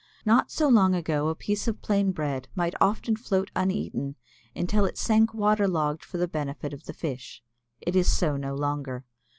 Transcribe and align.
Not 0.25 0.49
so 0.49 0.67
long 0.67 0.95
ago 0.95 1.27
a 1.27 1.35
piece 1.35 1.67
of 1.67 1.79
plain 1.83 2.11
bread 2.11 2.47
might 2.55 2.73
often 2.81 3.15
float 3.15 3.51
uneaten 3.55 4.15
until 4.55 4.83
it 4.85 4.97
sank 4.97 5.31
waterlogged 5.31 6.03
for 6.03 6.17
the 6.17 6.27
benefit 6.27 6.73
of 6.73 6.85
the 6.85 6.93
fish. 6.93 7.43
It 7.81 7.95
is 7.95 8.11
so 8.11 8.35
no 8.35 8.55
longer. 8.55 9.05